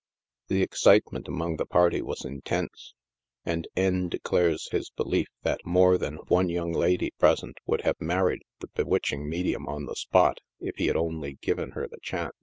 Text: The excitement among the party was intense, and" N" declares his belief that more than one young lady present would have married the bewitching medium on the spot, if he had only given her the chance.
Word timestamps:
The 0.47 0.63
excitement 0.63 1.27
among 1.27 1.57
the 1.57 1.65
party 1.67 2.01
was 2.01 2.25
intense, 2.25 2.95
and" 3.45 3.67
N" 3.87 4.09
declares 4.09 4.67
his 4.71 4.89
belief 4.89 5.27
that 5.43 5.63
more 5.63 5.95
than 5.99 6.15
one 6.27 6.49
young 6.49 6.73
lady 6.73 7.11
present 7.19 7.59
would 7.67 7.81
have 7.81 8.01
married 8.01 8.41
the 8.61 8.69
bewitching 8.69 9.29
medium 9.29 9.67
on 9.67 9.85
the 9.85 9.95
spot, 9.95 10.39
if 10.59 10.77
he 10.77 10.87
had 10.87 10.95
only 10.97 11.33
given 11.35 11.73
her 11.73 11.87
the 11.87 11.99
chance. 12.01 12.33